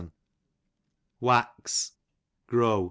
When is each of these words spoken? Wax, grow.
Wax, 1.19 1.91
grow. 2.47 2.79